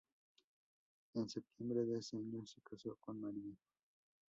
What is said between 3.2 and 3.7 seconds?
María.